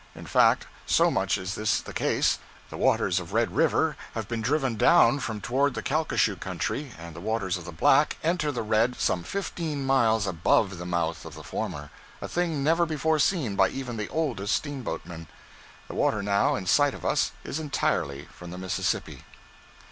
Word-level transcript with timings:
In 0.15 0.25
fact, 0.25 0.65
so 0.87 1.11
much 1.11 1.37
is 1.37 1.53
this 1.53 1.79
the 1.79 1.93
case, 1.93 2.39
the 2.71 2.77
waters 2.77 3.19
of 3.19 3.33
Red 3.33 3.55
River 3.55 3.95
have 4.15 4.27
been 4.27 4.41
driven 4.41 4.75
down 4.75 5.19
from 5.19 5.39
toward 5.39 5.75
the 5.75 5.83
Calcasieu 5.83 6.37
country, 6.37 6.91
and 6.97 7.15
the 7.15 7.21
waters 7.21 7.55
of 7.55 7.65
the 7.65 7.71
Black 7.71 8.17
enter 8.23 8.51
the 8.51 8.63
Red 8.63 8.99
some 8.99 9.21
fifteen 9.21 9.85
miles 9.85 10.25
above 10.25 10.79
the 10.79 10.87
mouth 10.87 11.23
of 11.23 11.35
the 11.35 11.43
former, 11.43 11.91
a 12.19 12.27
thing 12.27 12.63
never 12.63 12.87
before 12.87 13.19
seen 13.19 13.55
by 13.55 13.69
even 13.69 13.95
the 13.97 14.09
oldest 14.09 14.55
steamboatmen. 14.55 15.27
The 15.87 15.93
water 15.93 16.23
now 16.23 16.55
in 16.55 16.65
sight 16.65 16.95
of 16.95 17.05
us 17.05 17.33
is 17.43 17.59
entirely 17.59 18.25
from 18.31 18.49
the 18.49 18.57
Mississippi. 18.57 19.23